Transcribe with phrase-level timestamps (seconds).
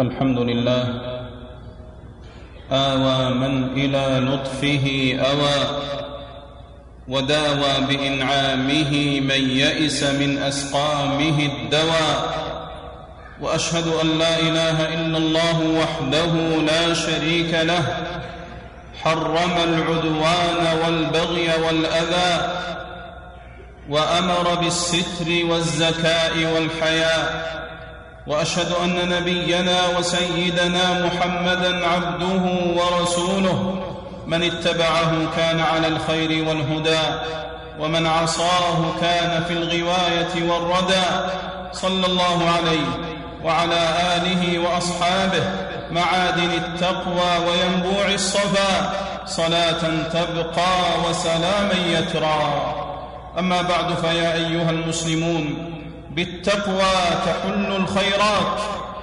[0.00, 0.84] الحمد لله.
[2.72, 4.86] آوى من إلى لطفه
[5.30, 5.58] أوى
[7.08, 12.18] وداوى بإنعامه من يئس من أسقامه الدواء
[13.40, 16.32] وأشهد أن لا إله إلا الله وحده
[16.72, 17.84] لا شريك له.
[19.02, 22.52] حرم العدوان والبغي والأذى
[23.88, 27.52] وأمر بالستر والزكاء والحياء.
[28.26, 32.42] وأشهد أن نبينا وسيدنا محمدا عبده
[32.76, 33.74] ورسوله.
[34.26, 37.00] من اتبعه كان على الخير والهدى
[37.80, 41.04] ومن عصاه كان في الغواية والردى.
[41.72, 42.86] صلى الله عليه
[43.44, 45.42] وعلى آله وأصحابه
[45.90, 48.92] معادن التقوى وينبوع الصفا.
[49.26, 49.82] صلاة
[50.12, 52.74] تبقى وسلاما يترى.
[53.38, 55.71] أما بعد فيا أيها المسلمون
[56.14, 56.92] بالتقوى
[57.26, 58.60] تحل الخيرات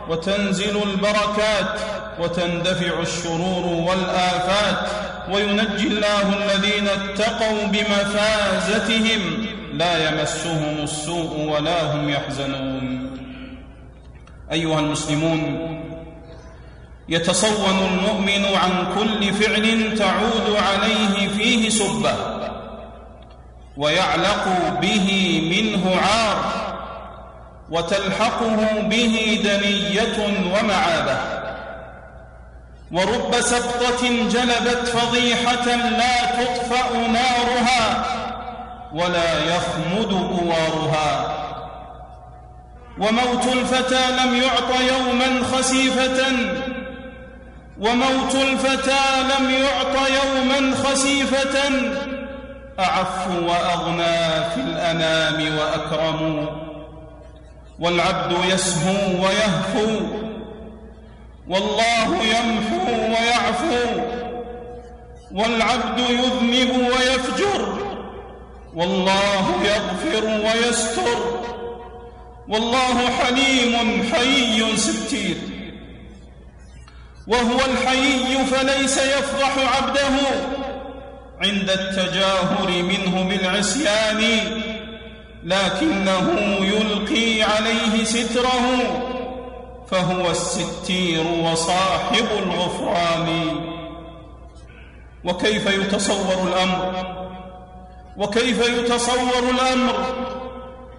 [0.09, 1.79] وتنزل البركات
[2.19, 4.89] وتندفع الشرور والآفات
[5.31, 13.09] وينجي الله الذين اتقوا بمفازتهم لا يمسهم السوء ولا هم يحزنون.
[14.51, 15.69] أيها المسلمون
[17.09, 22.15] يتصون المؤمن عن كل فعل تعود عليه فيه سبة
[23.77, 24.45] ويعلق
[24.81, 26.68] به منه عار
[27.71, 30.17] وتلحقه به دنية
[30.53, 31.17] ومعابه.
[32.91, 38.05] ورب سقطه جلبت فضيحة لا تطفأ نارها
[38.93, 41.35] ولا يخمد اوارها
[42.97, 46.25] وموت الفتى لم يعط يوما خسيفة.
[47.79, 51.71] وموت الفتى لم يعط يوما خسيفة.
[52.79, 56.49] اعف وأغنى في الأنام وأكرم.
[57.79, 60.05] والعبد يسهو ويهفو
[61.47, 64.01] والله يمحو ويعفو
[65.31, 67.77] والعبد يذنب ويفجر
[68.75, 71.39] والله يغفر ويستر
[72.47, 75.37] والله حليم حي ستير.
[77.27, 80.15] وهو الحيي فليس يفضح عبده
[81.41, 84.21] عند التجاهر منه بالعصيان.
[85.43, 88.77] لكنه يلقي عليه ستره
[89.91, 93.55] فهو الستير وصاحب الغفران.
[95.23, 97.05] وكيف يتصور الأمر؟
[98.17, 99.93] وكيف يتصور الأمر؟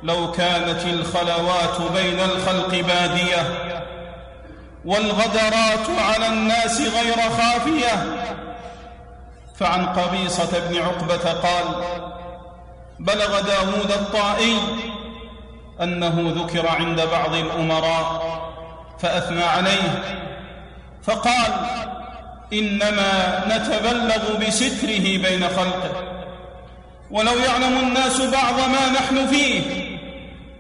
[0.03, 3.71] لو كانت الخلوات بين الخلق بادية
[4.85, 8.27] والغدرات على الناس غير خافية.
[9.57, 11.65] فعن قبيصة بن عقبة قال
[13.01, 14.57] بلغ داود الطائي
[15.83, 18.41] أنه ذكر عند بعض الأمراء
[19.01, 20.03] فأثنى عليه
[21.03, 21.53] فقال
[22.53, 25.91] إنما نتبلغ بستره بين خلقه
[27.11, 29.61] ولو يعلم الناس بعض ما نحن فيه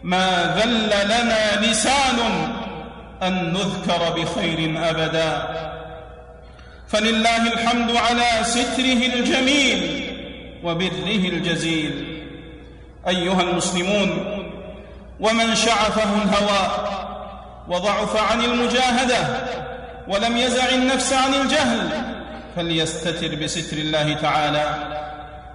[0.02, 2.18] ما ذل لنا لسان
[3.22, 5.48] أن نذكر بخير أبدا.
[6.88, 10.10] فلله الحمد على ستره الجميل
[10.64, 12.09] وبره الجزيل.
[13.08, 14.10] أيها المسلمون
[15.20, 16.70] ومن شعفه الهوى
[17.68, 19.16] وضعف عن المجاهدة
[20.08, 21.88] ولم يزع النفس عن الجهل
[22.56, 24.74] فليستتر بستر الله تعالى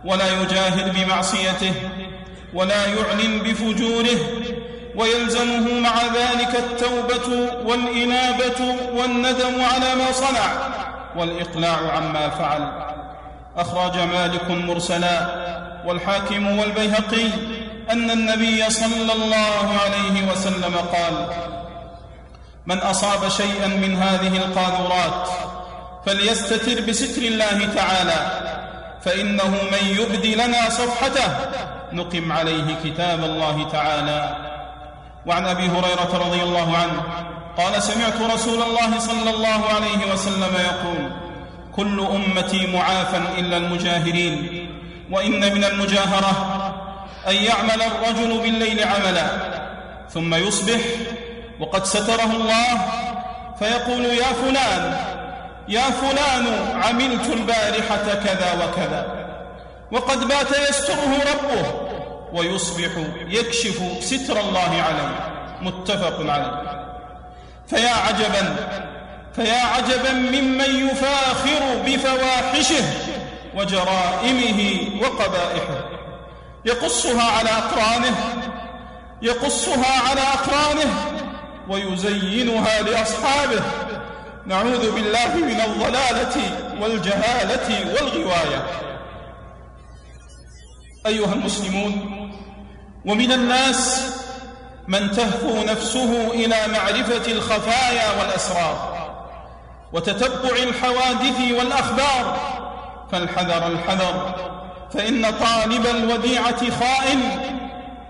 [0.06, 1.74] ولا يجاهر بمعصيته
[2.54, 4.18] ولا يعلن بفجوره
[4.96, 10.54] ويلزمه مع ذلك التوبة والإنابة والندم على ما صنع
[11.16, 12.86] والإقلاع عما فعل.
[13.58, 15.45] أخرج مالك مرسلا
[15.85, 17.28] والحاكم والبيهقي
[17.91, 21.28] أن النبي صلى الله عليه وسلم قال
[22.66, 25.29] من أصاب شيئا من هذه القاذورات
[26.06, 28.41] فليستتر بستر الله تعالى
[29.01, 31.38] فإنه من يبدي لنا صفحته.
[31.94, 34.35] نقم عليه كتاب الله تعالى.
[35.25, 37.03] وعن أبي هريرة رضي الله عنه
[37.57, 41.11] قال سمعت رسول الله صلى الله عليه وسلم يقول
[41.76, 44.65] كل أمتي معافى إلا المجاهرين
[45.11, 46.31] وإن من المجاهرة
[47.28, 49.28] أن يعمل الرجل بالليل عملا
[50.13, 50.79] ثم يصبح
[51.59, 52.81] وقد ستره الله
[53.59, 54.97] فيقول يا فلان
[55.67, 56.46] يا فلان
[56.84, 59.25] عملت البارحة كذا وكذا
[59.91, 61.72] وقد بات يستره ربه
[62.34, 62.90] ويصبح
[63.28, 65.31] يكشف ستر الله عليه
[65.61, 66.61] متفق عليه.
[67.67, 68.55] فيا عجبا
[69.35, 72.84] فيا عجبا ممن يفاخر بفواحشه
[73.55, 75.90] وجرائمه وقبائحه.
[76.66, 78.16] يقصها على أقرانه
[79.22, 80.93] يقصها على أقرانه
[81.69, 83.61] ويزينها لأصحابه.
[84.46, 86.35] نعوذ بالله من الضلالة
[86.81, 88.66] والجهالة والغواية.
[91.05, 92.22] أيها المسلمون
[93.05, 94.11] ومن الناس
[94.87, 98.96] من تهفو نفسه إلى معرفة الخفايا والأسرار
[99.93, 102.54] وتتبع الحوادث والأخبار
[103.11, 104.35] فالحذر الحذر
[104.93, 107.19] فإن طالب الوديعة خائن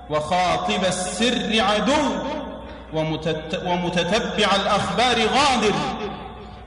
[0.10, 1.94] وخاطب السر عدو
[3.66, 5.74] ومتتبع الأخبار غادر.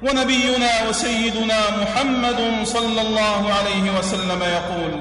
[0.03, 5.01] ونبينا وسيدنا محمد صلى الله عليه وسلم يقول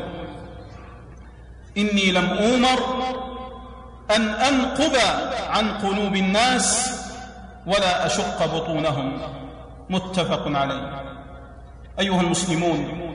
[1.78, 2.80] إني لم أومر
[4.16, 4.96] أن أنقب
[5.50, 7.00] عن قلوب الناس
[7.68, 9.22] ولا أشق بطونهم.
[9.90, 11.02] متفق عليه.
[12.00, 13.07] أيها المسلمون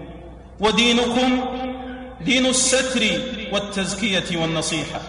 [0.63, 1.45] ودينكم
[2.21, 3.21] دين الستر
[3.53, 5.01] والتزكية والنصيحة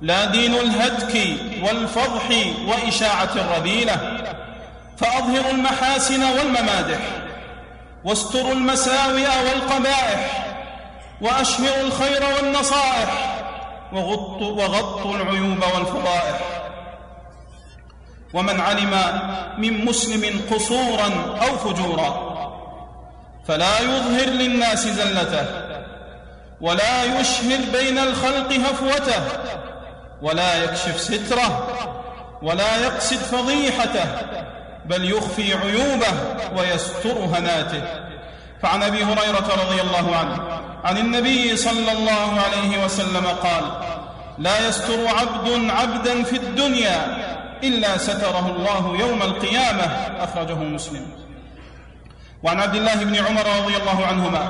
[0.00, 2.30] لا دين الهتك والفضح
[2.66, 4.24] وإشاعة الرذيلة
[4.98, 6.98] فأظهروا المحاسن والممادح
[8.04, 10.48] واستروا المساوئ والقبائح
[11.20, 13.38] وأشهروا الخير والنصائح
[13.92, 16.40] وغطوا, وغطوا العيوب والفضائح.
[18.34, 18.90] ومن علم
[19.58, 22.31] من مسلم قصورا أو فجورا
[23.48, 25.46] فلا يظهر للناس زلته
[26.60, 29.22] ولا يشهر بين الخلق هفوته
[30.22, 31.78] ولا يكشف ستره
[32.42, 34.04] ولا يقصد فضيحته
[34.86, 36.12] بل يخفي عيوبه
[36.56, 37.82] ويستر هناته.
[38.62, 43.64] فعن أبي هريرة رضي الله عنه عن النبي صلى الله عليه وسلم قال
[44.38, 47.16] لا يستر عبد عبدا في الدنيا
[47.62, 49.84] إلا ستره الله يوم القيامة.
[50.20, 51.21] أخرجه مسلم.
[52.42, 54.48] وعن عبد الله بن عمر رضي الله عنهما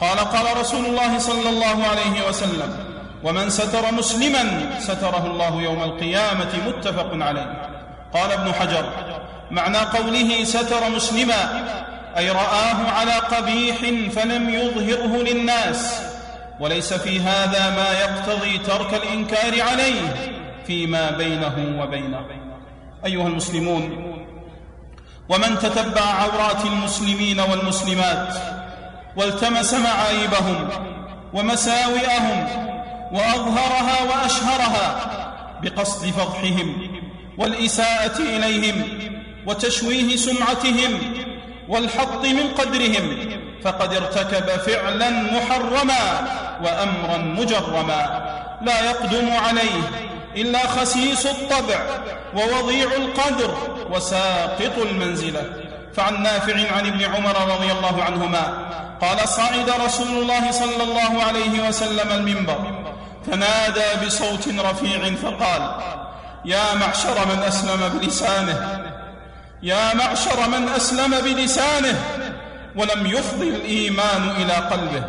[0.00, 2.76] قال قال رسول الله صلى الله عليه وسلم
[3.24, 7.70] ومن ستر مسلما ستره الله يوم القيامة متفق عليه.
[8.14, 8.84] قال ابن حجر
[9.50, 11.64] معنى قوله ستر مسلما
[12.18, 13.76] أي رآه على قبيح
[14.12, 16.00] فلم يظهره للناس
[16.60, 20.32] وليس في هذا ما يقتضي ترك الإنكار عليه
[20.66, 22.26] فيما بينه وبينه.
[23.06, 24.09] أيها المسلمون
[25.30, 28.34] ومن تتبع عورات المسلمين والمسلمات
[29.16, 30.68] والتمس معايبهم
[31.32, 32.48] ومساوئهم
[33.12, 35.10] وأظهرها وأشهرها
[35.62, 36.90] بقصد فضحهم
[37.38, 38.82] والإساءة إليهم
[39.46, 40.98] وتشويه سمعتهم
[41.68, 43.16] والحط من قدرهم
[43.64, 46.28] فقد ارتكب فعلا محرما
[46.64, 48.22] وامرا مجرما
[48.62, 51.80] لا يقدم عليه إلا خسيس الطبع
[52.34, 53.54] ووضيع القدر
[53.90, 55.42] وساقط المنزله
[55.94, 61.68] فعن نافع عن ابن عمر رضي الله عنهما قال صعد رسول الله صلى الله عليه
[61.68, 62.84] وسلم المنبر
[63.26, 65.70] فنادى بصوت رفيع فقال
[66.44, 68.86] يا معشر من أسلم بلسانه
[69.62, 71.98] يا معشر من أسلم بلسانه
[72.76, 75.04] ولم يفضي الإيمان إلى قلبه.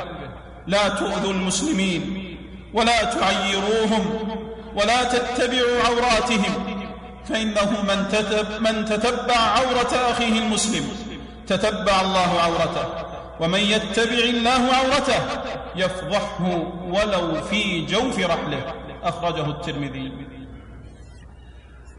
[0.68, 2.38] لا تؤذوا المسلمين
[2.74, 4.20] ولا تعيروهم
[4.76, 6.82] ولا تتبعوا عوراتهم
[7.30, 10.90] فإنه من, تتب من تتبع عورة أخيه المسلم
[11.48, 12.86] تتبع الله عورته
[13.40, 15.20] ومن يتبع الله عورته
[15.76, 18.74] يفضحه ولو في جوف رحله
[19.04, 20.12] أخرجه الترمذي.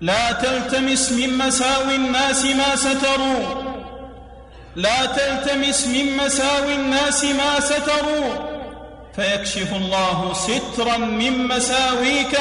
[0.00, 3.62] لا تلتمس من مساوي الناس ما ستروا
[4.76, 8.51] لا تلتمس من مساوي الناس ما ستروا
[9.16, 12.38] فيكشف الله سترا من مساويك.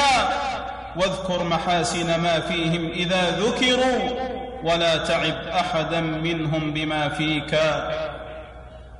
[0.96, 4.10] واذكر محاسن ما فيهم إذا ذكروا
[4.64, 7.60] ولا تعب أحدا منهم بما فيك.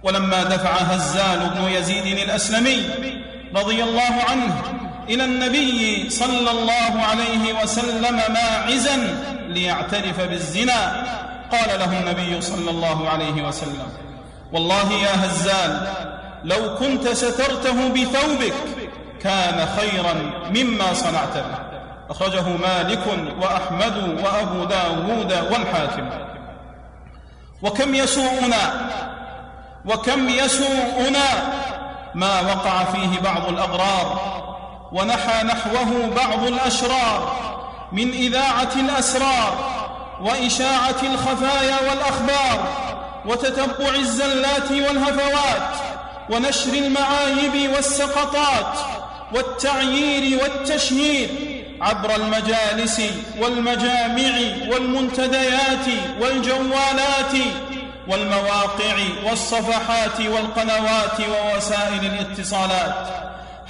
[0.02, 2.90] ولما دفع هزال بن يزيد الأسلمي
[3.56, 4.62] رضي الله عنه
[5.08, 8.96] إلى النبي صلى الله عليه وسلم ماعزا
[9.48, 11.06] ليعترف بالزنا
[11.52, 13.88] قال له النبي صلى الله عليه وسلم
[14.52, 15.88] والله يا هزال
[16.44, 18.54] لو كنت سترته بثوبك
[19.22, 20.14] كان خيرا
[20.54, 21.58] مما صنعت به.
[22.10, 23.06] أخرجه مالك
[23.40, 26.10] وأحمد وأبو داود والحاكم.
[27.62, 28.90] وكم يسوءنا
[29.84, 31.26] وكم يسوءنا
[32.14, 34.32] ما وقع فيه بعض الأغرار
[34.92, 37.32] ونحى نحوه بعض الأشرار
[37.92, 39.72] من إذاعة الأسرار
[40.20, 42.68] وإشاعة الخفايا والأخبار
[43.26, 45.91] وتتبع الزلات والهفوات
[46.32, 48.78] ونشر المعايب والسقطات
[49.34, 51.28] والتعيير والتشهير
[51.80, 53.02] عبر المجالس
[53.38, 54.32] والمجامع
[54.70, 55.86] والمنتديات
[56.20, 57.34] والجوالات
[58.08, 62.94] والمواقع والصفحات والقنوات ووسائل الاتصالات.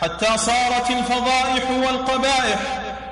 [0.02, 2.58] حتى صارت الفضائح والقبائح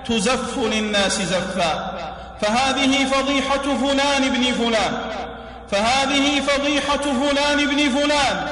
[0.09, 1.99] تزف للناس زفا.
[2.41, 5.11] فهذه فضيحة فلان ابن فلان.
[5.71, 8.47] فهذه فضيحة فلان ابن فلان.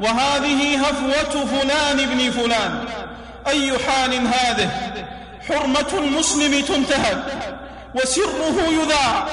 [0.00, 2.84] وهذه هفوة فلان ابن فلان.
[3.46, 4.70] أي حال هذه؟
[5.48, 7.24] حرمة المسلم تنتهك
[7.94, 9.28] وسره يذاع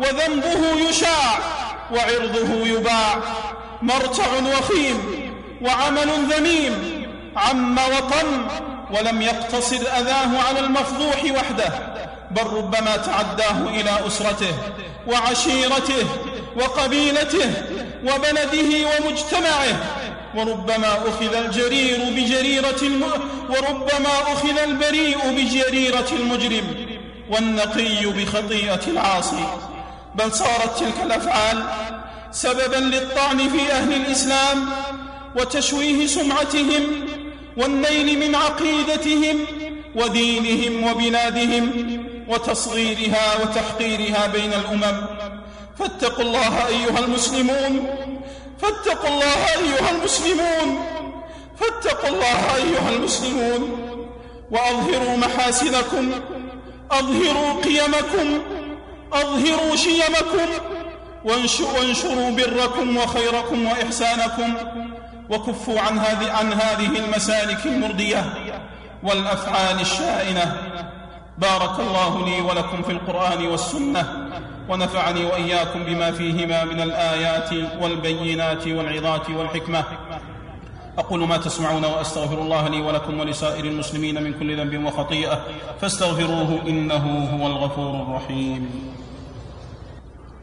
[0.00, 1.38] وذنبه يشاع
[1.92, 3.18] وعرضه يباع.
[3.82, 4.26] مرتع
[4.58, 5.30] وخيم
[5.62, 7.06] وعمل ذميم
[7.36, 8.48] عم وطن
[8.90, 11.72] ولم يقتصر أذاه على المفضوح وحده
[12.30, 14.54] بل ربما تعداه إلى أسرته
[15.06, 16.06] وعشيرته
[16.56, 17.52] وقبيلته
[18.04, 19.76] وبلده ومجتمعه.
[20.36, 23.02] وربما أخذ الجرير بجريرة الم...
[23.48, 26.86] وربما أخذ البريء بجريرة المجرم
[27.30, 29.46] والنقي بخطيئة العاصي.
[30.14, 31.64] بل صارت تلك الأفعال
[32.32, 34.68] سببا للطعن في أهل الإسلام
[35.36, 36.82] وتشويه سمعتهم
[37.56, 39.38] والنيل من عقيدتهم
[39.94, 41.70] ودينهم وبلادهم
[42.28, 45.06] وتصغيرها وتحقيرها بين الأمم.
[45.78, 47.86] فاتقوا الله أيها المسلمون
[48.58, 50.78] فاتقوا الله أيها المسلمون.
[51.60, 53.86] فاتقوا الله أيها المسلمون.
[54.50, 56.12] وأظهروا محاسنكم.
[56.90, 58.42] أظهروا قيمكم.
[59.12, 60.48] أظهروا شيمكم.
[61.24, 64.54] وانشروا بركم وخيركم وإحسانكم.
[65.30, 68.24] وكفوا عن هذه عن هذه المسالك المردية
[69.02, 70.62] والأفعال الشائنة.
[71.38, 74.25] بارك الله لي ولكم في القرآن والسنة.
[74.68, 79.84] ونفعني وإياكم بما فيهما من الآيات والبينات والعظات والحكمة.
[80.98, 85.40] أقول ما تسمعون وأستغفر الله لي ولكم ولسائر المسلمين من كل ذنب وخطيئة.
[85.80, 88.70] فاستغفروه إنه هو الغفور الرحيم.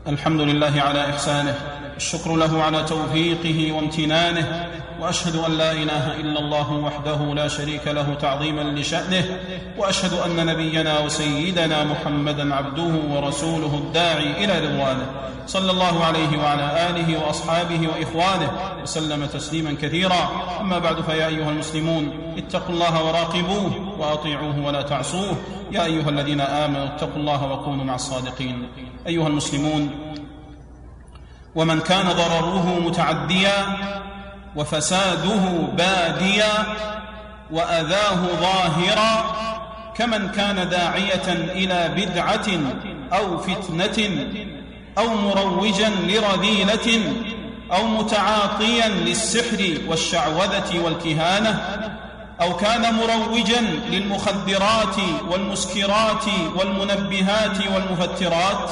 [0.08, 1.56] الحمد لله على إحسانه.
[1.98, 4.70] الشكر له على توفيقه وامتنانه.
[5.04, 9.40] وأشهد أن لا إله إلا الله وحده لا شريك له تعظيما لشأنه
[9.78, 15.06] وأشهد أن نبينا وسيدنا محمدا عبده ورسوله الداعي إلى رضوانه
[15.48, 18.52] صلى الله عليه وعلى آله وأصحابه وإخوانه
[18.84, 20.30] وسلم تسليما كثيرا.
[20.62, 25.36] أما بعد فيا أيها المسلمون اتقوا الله وراقبوه وأطيعوه ولا تعصوه.
[25.72, 28.68] يا أيها الذين آمنوا اتقوا الله وكونوا مع الصادقين.
[29.08, 29.90] أيها المسلمون
[31.56, 33.54] ومن كان ضرره متعديا
[34.56, 35.42] وفساده
[35.78, 36.66] باديا
[37.52, 39.26] وأذاه ظاهرا
[39.96, 42.48] كمن كان داعية إلى بدعة
[43.14, 44.10] أو فتنة
[44.98, 47.02] أو مروجا لرذيلة
[47.72, 51.62] أو متعاطيا للسحر والشعوذة والكهانة
[52.42, 54.96] أو كان مروجا للمخدرات
[55.32, 58.70] والمسكرات والمنبهات والمفترات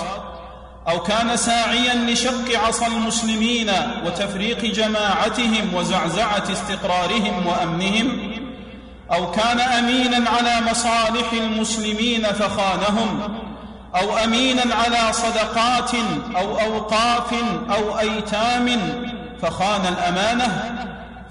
[0.90, 3.72] أو كان ساعيا لشق عصا المسلمين
[4.06, 8.32] وتفريق جماعتهم وزعزعة استقرارهم وأمنهم
[9.14, 13.38] أو كان امينا على مصالح المسلمين فخانهم
[13.96, 15.92] أو امينا على صدقات
[16.36, 17.34] أو أوقاف
[17.70, 18.80] أو أيتام
[19.42, 20.78] فخان الأمانة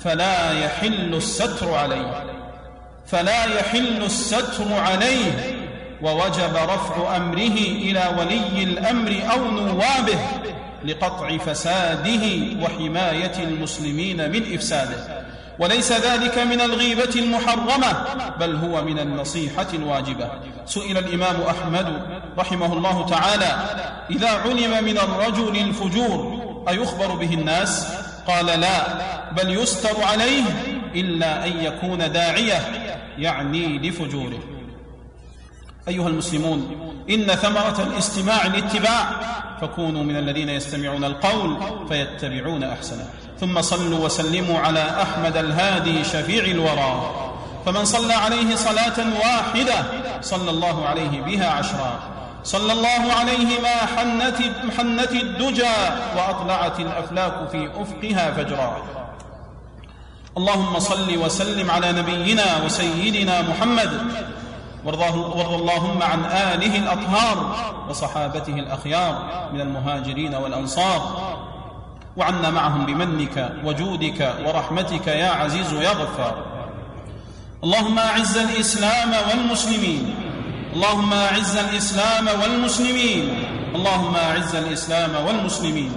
[0.00, 2.24] فلا يحل الستر عليه
[3.06, 5.59] فلا يحل الستر عليه.
[6.02, 10.18] ووجب رفع أمره إلى ولي الأمر أو نوابه
[10.84, 12.26] لقطع فساده
[12.62, 15.24] وحماية المسلمين من إفساده.
[15.58, 18.06] وليس ذلك من الغيبة المحرمة
[18.40, 20.30] بل هو من النصيحة الواجبة.
[20.66, 22.02] سئل الإمام أحمد
[22.38, 23.56] رحمه الله تعالى
[24.10, 27.86] إذا علم من الرجل الفجور أيخبر به الناس؟
[28.26, 28.82] قال لا
[29.32, 30.42] بل يستر عليه
[30.94, 32.60] إلا أن يكون داعية
[33.18, 34.38] يعني لفجوره.
[35.88, 36.76] أيها المسلمون
[37.10, 39.04] إن ثمرة الاستماع الاتباع
[39.60, 41.56] فكونوا من الذين يستمعون القول
[41.88, 43.06] فيتبعون أحسنه.
[43.40, 47.14] ثم صلوا وسلموا على أحمد الهادي شفيع الورى.
[47.66, 49.84] فمن صلى عليه صلاة واحدة
[50.20, 52.00] صلى الله عليه بها عشرا.
[52.44, 54.36] صلى الله عليه ما حنت,
[54.78, 55.78] حنت الدجى
[56.16, 58.82] وأطلعت الأفلاك في أفقها فجرا.
[60.36, 63.90] اللهم صل وسلم على نبينا وسيدنا محمد
[64.84, 65.02] وارض
[65.54, 67.56] اللهم عن آله الأطهار
[67.88, 71.00] وصحابته الأخيار من المهاجرين والأنصار.
[72.16, 76.34] وعنا معهم بمنك وجودك ورحمتك يا عزيز يا غفار
[77.64, 80.14] اللهم أعز الإسلام والمسلمين.
[80.74, 83.44] اللهم أعز الإسلام والمسلمين.
[83.74, 85.92] اللهم أعز الإسلام والمسلمين.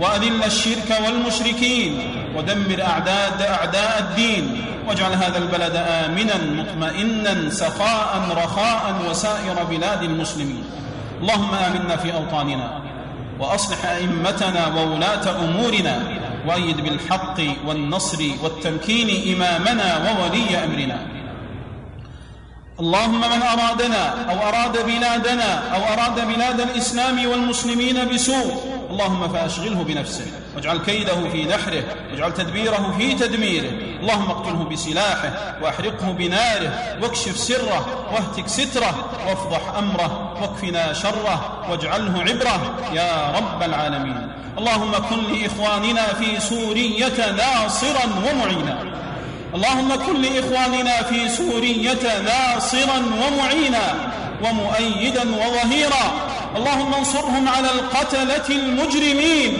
[0.00, 2.23] وأذل الشرك والمشركين.
[2.36, 10.64] ودمر أعداد أعداء الدين واجعل هذا البلد آمنا مطمئنا سخاء رخاء وسائر بلاد المسلمين.
[11.20, 12.80] اللهم آمنا في أوطاننا
[13.40, 16.02] وأصلح أئمتنا وولاة أمورنا
[16.46, 20.98] وأيد بالحق والنصر والتمكين إمامنا وولي أمرنا.
[22.80, 30.26] اللهم من أرادنا أو أراد بلادنا أو أراد بلاد الإسلام والمسلمين بسوء اللهم فأشغله بنفسه
[30.56, 33.70] واجعل كيده في نحره واجعل تدبيره في تدميره
[34.00, 38.94] اللهم اقتله بسلاحه وأحرقه بناره واكشف سره واهتك ستره
[39.26, 44.32] وافضح أمره واكفنا شره واجعله عبره يا رب العالمين.
[44.58, 48.76] اللهم كن لإخواننا في سوريه ناصرا ومعينا.
[49.54, 53.86] اللهم كن لإخواننا في سوريه ناصرا ومعينا
[54.44, 56.04] ومؤيدا وظهيرا.
[56.56, 59.52] اللهم انصرهم على القتلة المجرمين.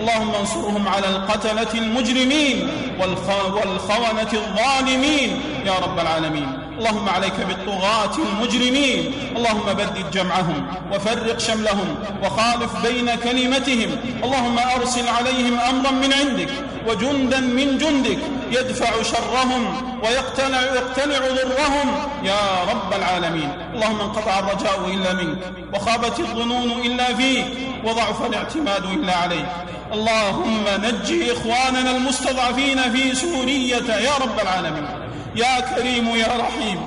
[0.00, 2.68] اللهم انصرهم على القتلة المجرمين
[3.00, 5.40] والخونة الظالمين.
[5.66, 6.48] يا رب العالمين.
[6.78, 9.12] اللهم عليك بالطغاة المجرمين.
[9.36, 11.88] اللهم بدد جمعهم وفرق شملهم
[12.22, 13.90] وخالف بين كلمتهم.
[14.24, 16.50] اللهم أرسل عليهم أمرا من عندك.
[16.88, 18.18] وجندا من جندك
[18.50, 19.62] يدفع شرهم
[20.04, 21.88] ويقتلع يقتلع ضرهم.
[22.24, 23.50] يا رب العالمين.
[23.74, 25.38] اللهم انقطع الرجاء إلا منك
[25.74, 27.46] وخابت الظنون إلا فيك
[27.84, 29.46] وضعف الاعتماد إلا عليك.
[29.92, 33.94] اللهم نجي إخواننا المستضعفين في سورية.
[33.94, 34.88] يا رب العالمين.
[35.36, 36.86] يا كريم يا رحيم.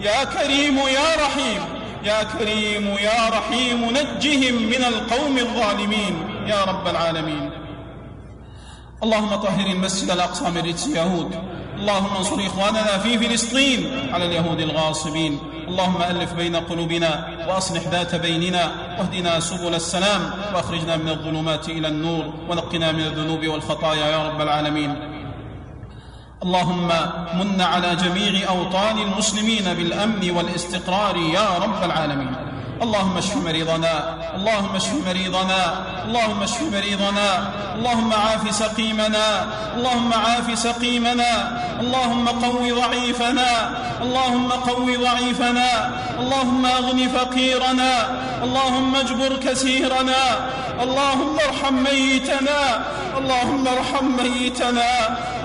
[0.00, 1.60] يا كريم يا رحيم.
[2.04, 3.90] يا كريم يا رحيم.
[3.90, 6.44] نجهم من القوم الظالمين.
[6.46, 7.49] يا رب العالمين.
[9.04, 11.34] اللهم طهر المسجد الأقصى من رجس يهود
[11.80, 15.38] اللهم انصر إخواننا في فلسطين على اليهود الغاصبين.
[15.68, 18.70] اللهم ألف بين قلوبنا وأصلح ذات بيننا.
[18.98, 22.24] واهدنا سبل السلام وأخرجنا من الظلمات إلى النور.
[22.48, 24.94] ونقنا من الذنوب والخطايا يا رب العالمين.
[26.42, 26.88] اللهم
[27.38, 32.49] من على جميع أوطان المسلمين بالأمن والاستقرار يا رب العالمين.
[32.82, 33.94] اللهم اشف مريضنا
[34.36, 35.62] اللهم اشف مريضنا
[36.06, 37.28] اللهم اشف مريضنا
[37.76, 39.26] اللهم عاف سقيمنا
[39.76, 41.32] اللهم عاف سقيمنا
[41.80, 43.50] اللهم قو ضعيفنا
[44.02, 45.70] اللهم قو ضعيفنا
[46.20, 47.92] اللهم أغن فقيرنا
[48.44, 50.22] اللهم اجبر كثيرنا
[50.82, 52.60] اللهم ارحم ميتنا
[53.18, 54.90] اللهم ارحم ميتنا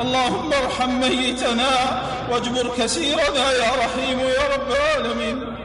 [0.02, 1.72] اللهم ارحم ميتنا
[2.32, 5.65] واجبر كثيرنا يا رحيم يا رب العالمين.